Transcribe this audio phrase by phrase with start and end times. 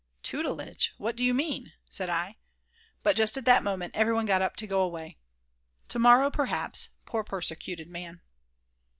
[0.23, 2.37] "Tutelage, what do you mean," said I,
[3.03, 5.19] but just at that moment everyone got up to go away.
[5.89, 8.19] To morrow perhaps, poor persecuted man.